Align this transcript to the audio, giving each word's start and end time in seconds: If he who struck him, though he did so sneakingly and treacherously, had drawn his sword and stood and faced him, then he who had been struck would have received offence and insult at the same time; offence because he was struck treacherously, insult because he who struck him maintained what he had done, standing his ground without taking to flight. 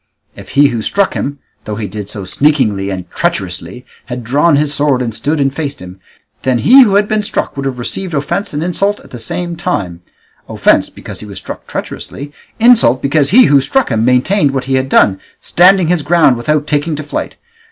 If 0.35 0.49
he 0.57 0.69
who 0.69 0.81
struck 0.81 1.13
him, 1.13 1.37
though 1.65 1.75
he 1.75 1.85
did 1.85 2.09
so 2.09 2.25
sneakingly 2.25 2.89
and 2.89 3.07
treacherously, 3.11 3.85
had 4.07 4.23
drawn 4.23 4.55
his 4.55 4.73
sword 4.73 4.99
and 4.99 5.13
stood 5.13 5.39
and 5.39 5.53
faced 5.53 5.79
him, 5.79 5.99
then 6.41 6.57
he 6.57 6.81
who 6.81 6.95
had 6.95 7.07
been 7.07 7.21
struck 7.21 7.55
would 7.55 7.67
have 7.67 7.77
received 7.77 8.15
offence 8.15 8.51
and 8.51 8.63
insult 8.63 8.99
at 9.01 9.11
the 9.11 9.19
same 9.19 9.55
time; 9.55 10.01
offence 10.49 10.89
because 10.89 11.19
he 11.19 11.27
was 11.27 11.37
struck 11.37 11.67
treacherously, 11.67 12.33
insult 12.59 12.99
because 13.03 13.29
he 13.29 13.43
who 13.45 13.61
struck 13.61 13.91
him 13.91 14.03
maintained 14.03 14.55
what 14.55 14.65
he 14.65 14.73
had 14.73 14.89
done, 14.89 15.19
standing 15.39 15.89
his 15.89 16.01
ground 16.01 16.35
without 16.35 16.65
taking 16.65 16.95
to 16.95 17.03
flight. 17.03 17.35